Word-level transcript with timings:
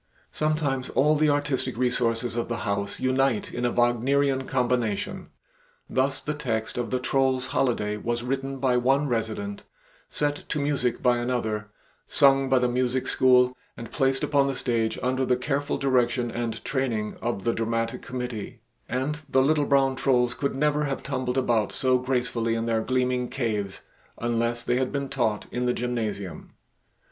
Sometimes 0.31 0.89
all 0.89 1.15
the 1.15 1.29
artistic 1.29 1.77
resources 1.77 2.35
of 2.35 2.47
the 2.47 2.65
House 2.65 2.99
unite 2.99 3.53
in 3.53 3.65
a 3.65 3.71
Wagnerian 3.71 4.47
combination; 4.47 5.29
thus, 5.87 6.19
the 6.21 6.33
text 6.33 6.75
of 6.75 6.89
the 6.89 6.97
"Troll's 6.99 7.45
Holiday" 7.53 7.97
was 7.97 8.23
written 8.23 8.57
by 8.57 8.77
one 8.77 9.07
resident, 9.07 9.63
set 10.09 10.37
to 10.49 10.59
music 10.59 11.03
by 11.03 11.17
another; 11.19 11.67
sung 12.07 12.49
by 12.49 12.57
the 12.57 12.67
Music 12.67 13.05
School, 13.05 13.55
and 13.77 13.91
placed 13.91 14.23
upon 14.23 14.47
the 14.47 14.55
stage 14.55 14.97
under 15.03 15.23
the 15.23 15.37
careful 15.37 15.77
direction 15.77 16.31
and 16.31 16.65
training 16.65 17.15
of 17.21 17.43
the 17.43 17.53
dramatic 17.53 18.01
committee; 18.01 18.61
and 18.89 19.21
the 19.29 19.43
little 19.43 19.65
brown 19.67 19.95
trolls 19.95 20.33
could 20.33 20.55
never 20.55 20.85
have 20.85 21.03
tumbled 21.03 21.37
about 21.37 21.71
so 21.71 21.99
gracefully 21.99 22.55
in 22.55 22.65
their 22.65 22.81
gleaming 22.81 23.29
caves 23.29 23.83
unless 24.17 24.63
they 24.63 24.77
had 24.77 24.91
been 24.91 25.07
taught 25.09 25.45
in 25.53 25.67
the 25.67 25.73
gymnasium. 25.73 26.55